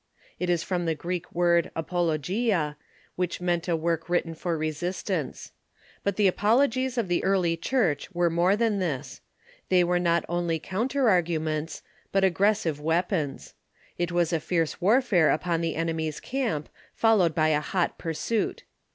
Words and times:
It 0.39 0.49
is 0.49 0.63
from 0.63 0.85
the 0.87 0.95
Greek 0.95 1.31
word 1.31 1.69
apologia, 1.75 2.75
Two 3.19 3.27
Classes 3.27 3.37
of 3.37 3.43
^^ 3.43 3.45
j^j^.j^ 3.45 3.45
meant 3.45 3.67
a 3.67 3.75
work 3.75 4.09
written 4.09 4.33
for 4.33 4.57
resistance. 4.57 5.51
But 6.03 6.15
Apologists 6.15 6.17
the 6.17 6.27
apologies 6.27 6.97
of 6.97 7.07
the 7.07 7.23
early 7.23 7.55
Church 7.55 8.11
were 8.11 8.31
more 8.31 8.55
than 8.55 8.79
this. 8.79 9.21
They 9.69 9.83
were 9.83 9.99
not 9.99 10.25
only 10.27 10.57
counter 10.57 11.07
arguments, 11.07 11.83
but 12.11 12.23
aggressive 12.23 12.79
weapons. 12.79 13.53
It 13.99 14.11
was 14.11 14.33
a 14.33 14.39
fierce 14.39 14.81
warfare 14.81 15.29
upon 15.29 15.61
the 15.61 15.75
enemy's 15.75 16.19
camp, 16.19 16.69
fol 16.95 17.17
lowed 17.17 17.35
by 17.35 17.49
a 17.49 17.61
hot 17.61 17.99
pursuit. 17.99 18.63